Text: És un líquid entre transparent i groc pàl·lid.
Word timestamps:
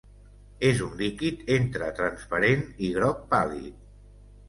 És 0.69 0.81
un 0.85 0.95
líquid 1.01 1.45
entre 1.57 1.91
transparent 2.01 2.67
i 2.89 2.93
groc 2.99 3.25
pàl·lid. 3.37 3.83